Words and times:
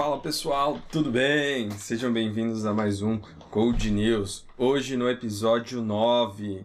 Fala 0.00 0.18
pessoal, 0.18 0.80
tudo 0.90 1.10
bem? 1.10 1.70
Sejam 1.72 2.10
bem-vindos 2.10 2.64
a 2.64 2.72
mais 2.72 3.02
um 3.02 3.18
Code 3.50 3.90
News. 3.90 4.46
Hoje 4.56 4.96
no 4.96 5.10
episódio 5.10 5.82
9. 5.82 6.64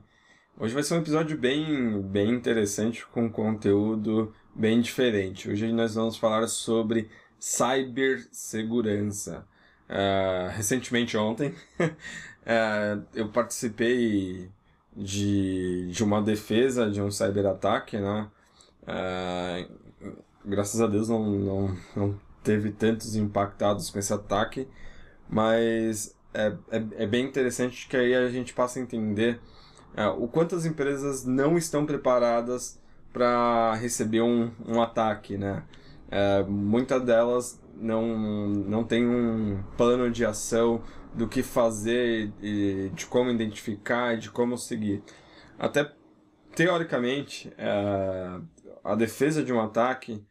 Hoje 0.57 0.73
vai 0.73 0.81
ser 0.81 0.93
um 0.93 0.99
episódio 0.99 1.37
bem, 1.37 2.01
bem 2.01 2.29
interessante 2.29 3.05
com 3.05 3.29
conteúdo 3.29 4.33
bem 4.55 4.79
diferente. 4.79 5.49
Hoje 5.49 5.69
nós 5.73 5.95
vamos 5.95 6.15
falar 6.15 6.47
sobre 6.47 7.09
cibersegurança. 7.37 9.45
Uh, 9.89 10.47
recentemente 10.51 11.17
ontem 11.17 11.53
uh, 11.77 13.03
eu 13.13 13.27
participei 13.27 14.49
de, 14.95 15.89
de 15.91 16.03
uma 16.05 16.21
defesa 16.21 16.89
de 16.89 17.01
um 17.01 17.11
cyberataque, 17.11 17.97
né? 17.97 18.29
Uh, 18.83 19.69
graças 20.45 20.79
a 20.79 20.87
Deus 20.87 21.09
não, 21.09 21.29
não, 21.29 21.77
não 21.97 22.24
teve 22.45 22.71
tantos 22.71 23.15
impactados 23.15 23.89
com 23.89 23.97
esse 23.97 24.13
ataque, 24.13 24.67
mas 25.27 26.15
é, 26.33 26.53
é, 26.71 27.03
é 27.03 27.07
bem 27.07 27.25
interessante 27.25 27.87
que 27.89 27.97
aí 27.97 28.13
a 28.13 28.29
gente 28.29 28.53
passa 28.53 28.79
a 28.79 28.81
entender 28.81 29.41
é, 29.97 30.07
o 30.07 30.27
quanto 30.27 30.55
as 30.55 30.65
empresas 30.65 31.25
não 31.25 31.57
estão 31.57 31.85
preparadas 31.85 32.79
para 33.11 33.73
receber 33.75 34.21
um, 34.21 34.51
um 34.65 34.81
ataque, 34.81 35.37
né? 35.37 35.63
É, 36.11 36.43
muitas 36.43 37.01
delas 37.01 37.59
não, 37.75 38.15
não 38.47 38.83
tem 38.83 39.07
um 39.07 39.63
plano 39.75 40.11
de 40.11 40.23
ação 40.23 40.83
do 41.13 41.27
que 41.27 41.41
fazer 41.41 42.31
e 42.41 42.91
de 42.93 43.05
como 43.07 43.31
identificar 43.31 44.13
e 44.13 44.19
de 44.19 44.29
como 44.29 44.57
seguir. 44.57 45.01
Até 45.57 45.91
teoricamente, 46.53 47.51
é, 47.57 48.39
a 48.83 48.95
defesa 48.95 49.41
de 49.41 49.51
um 49.51 49.61
ataque 49.61 50.23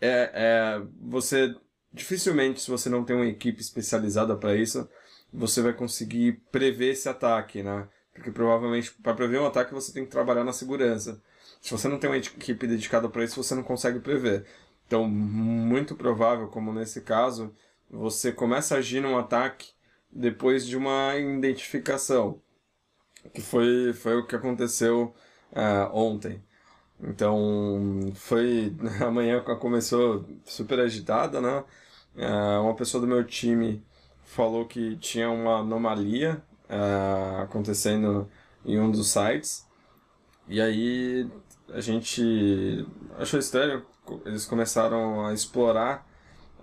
é, 0.00 0.30
é 0.32 0.82
você 1.00 1.54
dificilmente, 1.92 2.60
se 2.60 2.70
você 2.70 2.88
não 2.88 3.04
tem 3.04 3.16
uma 3.16 3.26
equipe 3.26 3.60
especializada 3.60 4.36
para 4.36 4.54
isso, 4.54 4.88
você 5.32 5.60
vai 5.62 5.72
conseguir 5.72 6.42
prever 6.50 6.90
esse 6.92 7.08
ataque, 7.08 7.62
né? 7.62 7.88
Porque 8.12 8.30
provavelmente 8.30 8.92
para 8.92 9.14
prever 9.14 9.40
um 9.40 9.46
ataque 9.46 9.74
você 9.74 9.92
tem 9.92 10.04
que 10.04 10.10
trabalhar 10.10 10.44
na 10.44 10.52
segurança. 10.52 11.22
Se 11.60 11.70
você 11.70 11.88
não 11.88 11.98
tem 11.98 12.08
uma 12.10 12.16
equipe 12.16 12.66
dedicada 12.66 13.08
para 13.08 13.24
isso, 13.24 13.42
você 13.42 13.54
não 13.54 13.62
consegue 13.62 14.00
prever. 14.00 14.46
Então, 14.86 15.06
muito 15.08 15.94
provável, 15.94 16.48
como 16.48 16.72
nesse 16.72 17.02
caso, 17.02 17.54
você 17.88 18.32
começa 18.32 18.74
a 18.74 18.78
agir 18.78 19.00
num 19.00 19.16
ataque 19.16 19.72
depois 20.10 20.66
de 20.66 20.76
uma 20.76 21.16
identificação, 21.16 22.42
que 23.32 23.40
foi, 23.40 23.92
foi 23.92 24.16
o 24.16 24.26
que 24.26 24.34
aconteceu 24.34 25.14
uh, 25.52 25.94
ontem. 25.94 26.42
Então, 27.02 28.12
foi. 28.14 28.74
A 29.00 29.10
manhã 29.10 29.42
começou 29.58 30.24
super 30.44 30.80
agitada, 30.80 31.40
né? 31.40 31.64
É, 32.16 32.58
uma 32.58 32.74
pessoa 32.74 33.00
do 33.00 33.06
meu 33.06 33.24
time 33.24 33.82
falou 34.24 34.66
que 34.66 34.96
tinha 34.96 35.30
uma 35.30 35.58
anomalia 35.60 36.42
uh, 36.68 37.42
acontecendo 37.42 38.28
em 38.64 38.78
um 38.78 38.90
dos 38.90 39.08
sites. 39.10 39.66
E 40.48 40.60
aí 40.60 41.28
a 41.72 41.80
gente 41.80 42.86
achou 43.18 43.38
estranho, 43.38 43.84
eles 44.24 44.44
começaram 44.44 45.24
a 45.26 45.32
explorar 45.32 46.06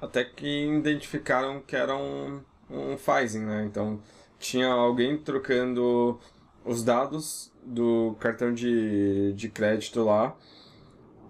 até 0.02 0.23
que 0.23 0.67
identificaram 0.67 1.61
que 1.61 1.75
era 1.75 1.95
um, 1.95 2.41
um 2.69 2.97
phishing, 2.97 3.45
né? 3.45 3.65
Então 3.65 4.02
tinha 4.39 4.67
alguém 4.67 5.17
trocando 5.17 6.19
os 6.67 6.83
dados 6.83 7.51
do 7.65 8.15
cartão 8.19 8.53
de, 8.53 9.33
de 9.33 9.49
crédito 9.49 10.03
lá 10.03 10.35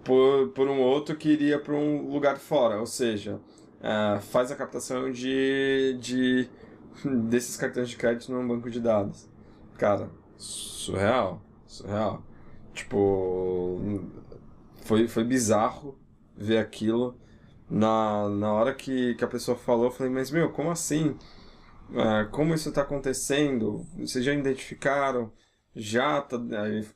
por, 0.04 0.48
por 0.48 0.68
um 0.68 0.80
outro 0.80 1.16
que 1.16 1.28
iria 1.28 1.58
para 1.58 1.74
um 1.74 2.10
lugar 2.10 2.38
fora, 2.38 2.78
ou 2.80 2.86
seja, 2.86 3.40
uh, 3.80 4.20
faz 4.20 4.50
a 4.50 4.56
captação 4.56 5.10
de, 5.12 5.96
de 6.00 6.48
desses 7.28 7.56
cartões 7.56 7.88
de 7.88 7.96
crédito 7.96 8.32
num 8.32 8.46
banco 8.46 8.70
de 8.70 8.80
dados. 8.80 9.28
Cara, 9.76 10.10
surreal, 10.36 11.40
surreal. 11.66 12.22
Tipo, 12.74 13.80
foi, 14.84 15.06
foi 15.06 15.24
bizarro 15.24 15.98
ver 16.36 16.58
aquilo. 16.58 17.16
Na, 17.70 18.30
na 18.30 18.50
hora 18.50 18.74
que, 18.74 19.14
que 19.14 19.22
a 19.22 19.28
pessoa 19.28 19.56
falou, 19.56 19.86
eu 19.86 19.90
falei, 19.90 20.10
mas 20.10 20.30
meu, 20.30 20.50
como 20.50 20.70
assim? 20.70 21.16
É, 21.94 22.24
como 22.30 22.54
isso 22.54 22.68
está 22.68 22.82
acontecendo? 22.82 23.86
Vocês 23.96 24.24
já 24.24 24.32
identificaram? 24.32 25.32
Já 25.74 26.20
tá, 26.20 26.36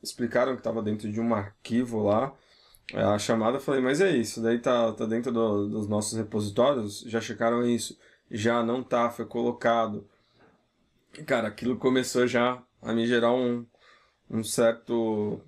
explicaram 0.02 0.52
que 0.54 0.60
estava 0.60 0.82
dentro 0.82 1.10
de 1.10 1.20
um 1.20 1.34
arquivo 1.34 2.02
lá. 2.02 2.34
É, 2.92 3.02
a 3.02 3.18
chamada 3.18 3.56
eu 3.56 3.60
falei, 3.60 3.80
mas 3.80 4.00
é 4.00 4.10
isso, 4.10 4.42
daí 4.42 4.58
tá, 4.58 4.92
tá 4.92 5.06
dentro 5.06 5.32
do, 5.32 5.68
dos 5.68 5.88
nossos 5.88 6.18
repositórios, 6.18 7.00
já 7.06 7.20
checaram 7.20 7.66
isso, 7.66 7.96
já 8.30 8.62
não 8.62 8.82
tá, 8.82 9.08
foi 9.08 9.24
colocado. 9.24 10.06
Cara, 11.26 11.48
aquilo 11.48 11.76
começou 11.78 12.26
já 12.26 12.62
a 12.82 12.92
me 12.92 13.06
gerar 13.06 13.32
um, 13.32 13.66
um 14.28 14.42
certo 14.42 15.40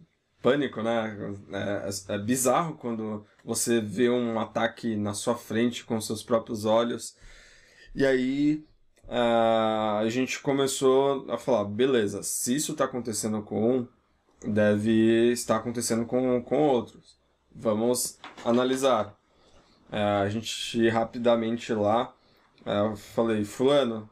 pânico, 0.43 0.82
né? 0.82 1.34
É, 1.53 2.15
é, 2.15 2.19
bizarro 2.19 2.76
quando 2.76 3.26
você 3.44 3.81
vê 3.81 4.09
um 4.11 4.38
ataque 4.38 4.97
na 4.97 5.15
sua 5.15 5.34
frente 5.34 5.84
com 5.84 6.00
seus 6.00 6.22
próprios 6.22 6.65
olhos. 6.65 7.16
E 7.94 8.05
aí 8.06 8.56
uh, 8.56 8.73
a 9.09 10.09
gente 10.09 10.41
começou 10.41 11.26
a 11.31 11.38
falar, 11.38 11.65
beleza, 11.65 12.22
se 12.22 12.54
isso 12.56 12.72
está 12.72 12.84
acontecendo 12.84 13.42
com 13.42 13.78
um, 13.78 13.88
deve 14.47 15.32
estar 15.32 15.56
acontecendo 15.56 16.04
com, 16.06 16.42
com 16.42 16.69
outros. 16.69 17.19
Vamos 17.54 18.19
analisar. 18.44 19.16
Uh, 19.91 20.25
a 20.25 20.28
gente 20.28 20.88
rapidamente 20.88 21.72
lá, 21.72 22.12
uh, 22.62 22.97
falei, 22.97 23.44
fulano, 23.44 24.09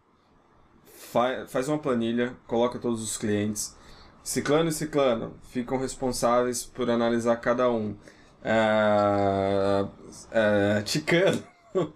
fa 0.84 1.47
faz 1.48 1.69
uma 1.69 1.78
planilha, 1.78 2.36
coloca 2.47 2.78
todos 2.78 3.02
os 3.02 3.16
clientes. 3.16 3.76
Ciclano 4.22 4.69
e 4.69 4.72
Ciclano 4.72 5.36
ficam 5.42 5.78
responsáveis 5.78 6.64
por 6.64 6.88
analisar 6.88 7.36
cada 7.36 7.69
um. 7.70 7.97
É, 8.44 9.86
é, 10.32 10.82
Ticano 10.82 11.42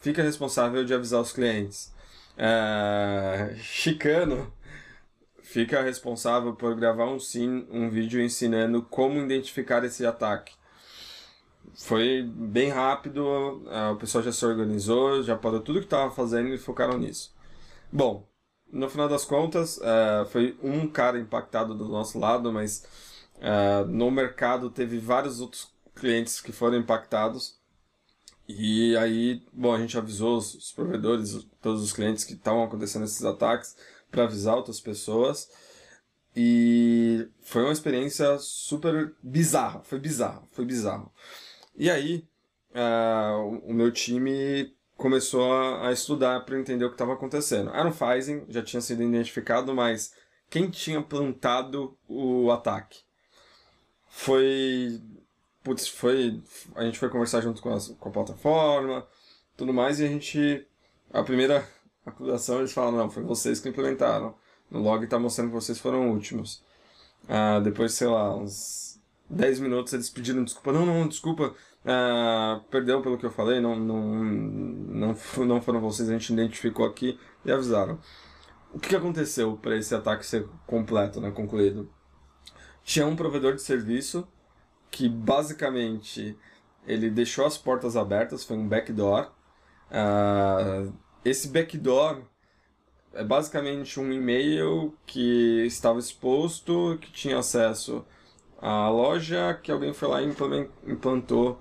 fica 0.00 0.22
responsável 0.22 0.84
de 0.84 0.94
avisar 0.94 1.20
os 1.20 1.32
clientes 1.32 1.92
é, 2.38 3.56
chicano 3.56 4.52
fica 5.42 5.82
responsável 5.82 6.54
por 6.54 6.76
gravar 6.76 7.06
um, 7.06 7.18
sim, 7.18 7.66
um 7.70 7.90
vídeo 7.90 8.20
ensinando 8.22 8.80
como 8.82 9.18
identificar 9.18 9.84
esse 9.84 10.06
ataque. 10.06 10.54
Foi 11.74 12.22
bem 12.22 12.70
rápido, 12.70 13.24
o 13.92 13.96
pessoal 13.96 14.22
já 14.22 14.32
se 14.32 14.44
organizou, 14.46 15.22
já 15.22 15.36
parou 15.36 15.60
tudo 15.60 15.80
que 15.80 15.86
estava 15.86 16.10
fazendo 16.14 16.48
e 16.54 16.58
focaram 16.58 16.98
nisso. 16.98 17.34
Bom, 17.90 18.28
no 18.70 18.88
final 18.88 19.08
das 19.08 19.24
contas, 19.24 19.80
é, 19.82 20.24
foi 20.26 20.58
um 20.62 20.86
cara 20.86 21.18
impactado 21.18 21.74
do 21.74 21.88
nosso 21.88 22.18
lado, 22.18 22.52
mas 22.52 22.86
no 23.88 24.10
mercado 24.10 24.70
teve 24.70 24.98
vários 24.98 25.40
outros 25.40 25.72
clientes 25.94 26.40
que 26.40 26.52
foram 26.52 26.76
impactados 26.78 27.58
e 28.48 28.96
aí, 28.96 29.42
bom, 29.52 29.74
a 29.74 29.78
gente 29.78 29.98
avisou 29.98 30.38
os, 30.38 30.72
provedores, 30.72 31.46
todos 31.60 31.82
os 31.82 31.92
clientes 31.92 32.24
que 32.24 32.32
estavam 32.32 32.64
acontecendo 32.64 33.04
esses 33.04 33.22
ataques, 33.24 33.76
para 34.10 34.24
avisar 34.24 34.56
outras 34.56 34.80
pessoas. 34.80 35.50
E 36.34 37.28
foi 37.42 37.62
uma 37.62 37.72
experiência 37.72 38.38
super 38.38 39.14
bizarra, 39.22 39.80
foi 39.82 39.98
bizarro, 39.98 40.48
foi 40.50 40.64
bizarro. 40.64 41.12
E 41.76 41.90
aí, 41.90 42.26
uh, 42.70 43.60
o 43.66 43.74
meu 43.74 43.92
time 43.92 44.74
começou 44.96 45.52
a, 45.52 45.88
a 45.88 45.92
estudar 45.92 46.44
para 46.44 46.58
entender 46.58 46.84
o 46.84 46.88
que 46.88 46.94
estava 46.94 47.12
acontecendo. 47.12 47.70
Era 47.70 47.88
um 47.88 47.92
phishing, 47.92 48.46
já 48.48 48.62
tinha 48.62 48.80
sido 48.80 49.02
identificado, 49.02 49.74
mas 49.74 50.14
quem 50.48 50.70
tinha 50.70 51.02
plantado 51.02 51.98
o 52.08 52.50
ataque? 52.50 53.00
Foi 54.08 55.02
putz, 55.68 55.86
foi. 55.86 56.42
A 56.74 56.84
gente 56.84 56.98
foi 56.98 57.10
conversar 57.10 57.42
junto 57.42 57.60
com 57.60 57.74
a, 57.74 57.78
com 57.98 58.08
a 58.08 58.12
plataforma, 58.12 59.06
tudo 59.56 59.72
mais, 59.72 60.00
e 60.00 60.04
a 60.04 60.08
gente. 60.08 60.66
A 61.12 61.22
primeira 61.22 61.66
acusação 62.04 62.58
eles 62.58 62.72
falam, 62.72 62.92
não, 62.92 63.10
foi 63.10 63.22
vocês 63.22 63.60
que 63.60 63.68
implementaram. 63.68 64.34
No 64.70 64.80
log 64.80 65.04
está 65.04 65.18
mostrando 65.18 65.48
que 65.48 65.54
vocês 65.54 65.78
foram 65.78 66.10
últimos. 66.10 66.62
Ah, 67.28 67.60
depois, 67.60 67.92
sei 67.94 68.06
lá, 68.06 68.34
uns 68.34 69.00
10 69.28 69.60
minutos 69.60 69.92
eles 69.92 70.10
pediram 70.10 70.44
desculpa. 70.44 70.72
Não, 70.72 70.86
não, 70.86 71.08
desculpa. 71.08 71.54
Ah, 71.84 72.60
perdão 72.70 73.02
pelo 73.02 73.18
que 73.18 73.26
eu 73.26 73.30
falei, 73.30 73.60
não, 73.60 73.76
não, 73.76 74.24
não, 74.24 75.16
não 75.46 75.62
foram 75.62 75.80
vocês, 75.80 76.08
a 76.08 76.12
gente 76.12 76.32
identificou 76.32 76.86
aqui 76.86 77.18
e 77.44 77.52
avisaram. 77.52 77.98
O 78.72 78.78
que 78.78 78.94
aconteceu 78.94 79.56
para 79.56 79.76
esse 79.76 79.94
ataque 79.94 80.26
ser 80.26 80.46
completo, 80.66 81.20
né, 81.20 81.30
concluído? 81.30 81.90
Tinha 82.84 83.06
um 83.06 83.16
provedor 83.16 83.54
de 83.54 83.62
serviço 83.62 84.26
que 84.90 85.08
basicamente 85.08 86.36
ele 86.86 87.10
deixou 87.10 87.46
as 87.46 87.58
portas 87.58 87.96
abertas, 87.96 88.44
foi 88.44 88.56
um 88.56 88.68
backdoor. 88.68 89.30
Uh, 89.90 90.92
esse 91.24 91.48
backdoor 91.48 92.22
é 93.12 93.24
basicamente 93.24 93.98
um 94.00 94.12
e-mail 94.12 94.96
que 95.06 95.64
estava 95.66 95.98
exposto, 95.98 96.98
que 97.00 97.10
tinha 97.12 97.38
acesso 97.38 98.04
à 98.60 98.88
loja, 98.88 99.58
que 99.62 99.70
alguém 99.70 99.92
foi 99.92 100.08
lá 100.08 100.22
e 100.22 100.34
implantou 100.86 101.60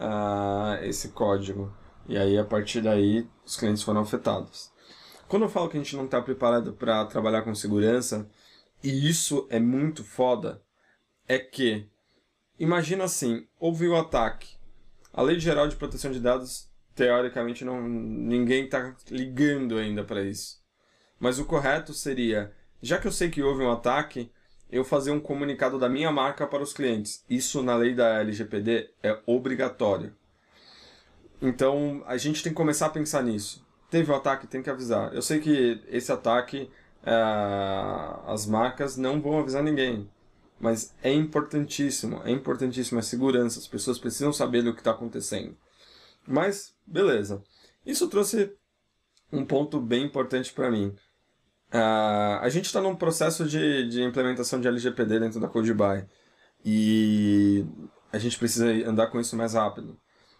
uh, 0.00 0.84
esse 0.84 1.10
código. 1.10 1.72
E 2.06 2.18
aí, 2.18 2.38
a 2.38 2.44
partir 2.44 2.80
daí, 2.82 3.28
os 3.44 3.56
clientes 3.56 3.82
foram 3.82 4.00
afetados. 4.02 4.72
Quando 5.28 5.44
eu 5.44 5.48
falo 5.48 5.68
que 5.68 5.76
a 5.76 5.80
gente 5.80 5.96
não 5.96 6.04
está 6.04 6.20
preparado 6.20 6.74
para 6.74 7.04
trabalhar 7.06 7.42
com 7.42 7.54
segurança, 7.54 8.28
e 8.82 9.08
isso 9.08 9.46
é 9.50 9.58
muito 9.58 10.04
foda, 10.04 10.62
é 11.26 11.38
que, 11.38 11.88
imagina 12.58 13.04
assim, 13.04 13.46
houve 13.58 13.88
o 13.88 13.96
ataque. 13.96 14.56
A 15.12 15.22
Lei 15.22 15.38
Geral 15.38 15.68
de 15.68 15.76
Proteção 15.76 16.10
de 16.10 16.20
Dados, 16.20 16.68
teoricamente, 16.94 17.64
não, 17.64 17.86
ninguém 17.86 18.64
está 18.64 18.94
ligando 19.10 19.78
ainda 19.78 20.02
para 20.04 20.22
isso. 20.22 20.62
Mas 21.18 21.38
o 21.38 21.44
correto 21.44 21.94
seria, 21.94 22.52
já 22.82 22.98
que 22.98 23.06
eu 23.06 23.12
sei 23.12 23.30
que 23.30 23.42
houve 23.42 23.62
um 23.62 23.70
ataque, 23.70 24.30
eu 24.70 24.84
fazer 24.84 25.10
um 25.10 25.20
comunicado 25.20 25.78
da 25.78 25.88
minha 25.88 26.10
marca 26.10 26.46
para 26.46 26.62
os 26.62 26.72
clientes. 26.72 27.24
Isso 27.30 27.62
na 27.62 27.76
lei 27.76 27.94
da 27.94 28.20
LGPD 28.20 28.90
é 29.02 29.18
obrigatório. 29.24 30.14
Então 31.40 32.02
a 32.06 32.16
gente 32.16 32.42
tem 32.42 32.50
que 32.50 32.56
começar 32.56 32.86
a 32.86 32.90
pensar 32.90 33.22
nisso. 33.22 33.64
Teve 33.90 34.10
o 34.10 34.14
um 34.14 34.16
ataque, 34.16 34.48
tem 34.48 34.62
que 34.62 34.70
avisar. 34.70 35.14
Eu 35.14 35.22
sei 35.22 35.38
que 35.38 35.80
esse 35.88 36.10
ataque 36.10 36.68
é, 37.04 37.12
as 38.26 38.46
marcas 38.46 38.96
não 38.96 39.20
vão 39.20 39.38
avisar 39.38 39.62
ninguém. 39.62 40.10
Mas 40.60 40.94
é 41.02 41.12
importantíssimo, 41.12 42.22
é 42.24 42.30
importantíssimo 42.30 42.98
a 42.98 43.02
segurança. 43.02 43.58
As 43.58 43.66
pessoas 43.66 43.98
precisam 43.98 44.32
saber 44.32 44.62
do 44.62 44.72
que 44.72 44.80
está 44.80 44.92
acontecendo. 44.92 45.56
Mas, 46.26 46.74
beleza. 46.86 47.42
Isso 47.84 48.08
trouxe 48.08 48.52
um 49.32 49.44
ponto 49.44 49.80
bem 49.80 50.04
importante 50.04 50.52
para 50.52 50.70
mim. 50.70 50.94
Uh, 51.72 52.38
a 52.40 52.48
gente 52.48 52.66
está 52.66 52.80
num 52.80 52.94
processo 52.94 53.46
de, 53.46 53.88
de 53.88 54.02
implementação 54.02 54.60
de 54.60 54.68
LGPD 54.68 55.20
dentro 55.20 55.40
da 55.40 55.48
CodeBuy. 55.48 56.06
E 56.64 57.66
a 58.12 58.18
gente 58.18 58.38
precisa 58.38 58.66
andar 58.88 59.08
com 59.08 59.20
isso 59.20 59.36
mais 59.36 59.54
rápido. 59.54 59.98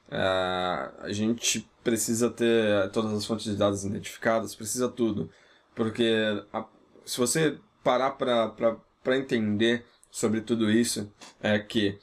Uh, 0.08 1.02
a 1.02 1.12
gente 1.12 1.68
precisa 1.82 2.30
ter 2.30 2.90
todas 2.92 3.12
as 3.12 3.26
fontes 3.26 3.44
de 3.44 3.56
dados 3.56 3.84
identificadas, 3.84 4.54
precisa 4.54 4.88
tudo. 4.88 5.28
Porque 5.74 6.14
a, 6.52 6.64
se 7.04 7.18
você 7.18 7.58
parar 7.82 8.12
para 8.12 9.16
entender 9.16 9.84
sobre 10.14 10.40
tudo 10.40 10.70
isso, 10.70 11.12
é 11.42 11.58
que 11.58 11.98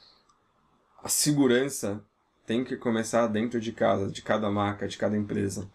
a 1.02 1.08
segurança 1.08 2.04
tem 2.44 2.62
que 2.62 2.76
começar 2.76 3.26
dentro 3.26 3.58
de 3.58 3.72
casa, 3.72 4.10
de 4.10 4.20
cada 4.20 4.50
marca, 4.50 4.86
de 4.86 4.98
cada 4.98 5.16
empresa. 5.16 5.66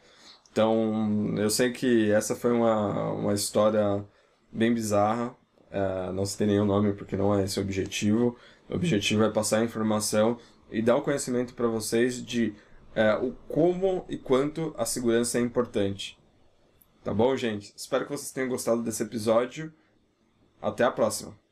Então, 0.52 1.34
eu 1.36 1.50
sei 1.50 1.72
que 1.72 2.12
essa 2.12 2.36
foi 2.36 2.52
uma, 2.52 3.12
uma 3.12 3.34
história 3.34 4.06
bem 4.52 4.72
bizarra. 4.72 5.36
É, 5.72 6.12
não 6.12 6.28
se 6.28 6.38
tem 6.38 6.46
nenhum 6.46 6.66
nome 6.66 6.94
porque 6.94 7.18
não 7.18 7.34
é 7.34 7.44
esse 7.44 7.60
o 7.60 7.64
objetivo. 7.64 8.38
O 8.70 8.76
objetivo 8.76 9.24
é 9.24 9.32
passar 9.32 9.58
a 9.58 9.64
informação 9.64 10.38
e 10.70 10.80
dar 10.80 10.96
o 10.96 11.02
conhecimento 11.02 11.56
para 11.56 11.68
vocês 11.68 12.24
de 12.24 12.54
é, 12.94 13.16
o 13.16 13.32
como 13.48 14.06
e 14.08 14.16
quanto 14.16 14.76
a 14.78 14.86
segurança 14.86 15.40
é 15.40 15.42
importante. 15.42 16.20
Tá 17.04 17.12
bom, 17.16 17.36
gente? 17.36 17.74
Espero 17.76 18.06
que 18.06 18.12
vocês 18.12 18.32
tenham 18.32 18.48
gostado 18.48 18.84
desse 18.84 19.02
episódio. 19.02 19.74
Até 20.62 20.84
a 20.84 20.92
próxima. 20.92 21.47